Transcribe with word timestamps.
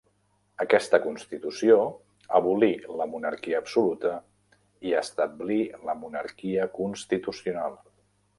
Aquesta 0.63 0.99
constitució 1.01 1.75
abolí 2.39 2.69
la 3.01 3.07
monarquia 3.11 3.59
absoluta 3.65 4.15
i 4.89 4.95
establí 5.03 5.59
la 5.91 5.97
monarquia 6.07 6.67
constitucional. 6.81 7.79